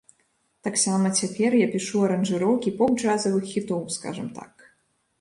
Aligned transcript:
Таксама 0.67 1.11
цяпер 1.19 1.51
я 1.59 1.67
пішу 1.77 2.03
аранжыроўкі 2.09 2.75
поп-джазавых 2.83 3.43
хітоў, 3.55 3.89
скажам 4.01 4.37
так. 4.43 4.71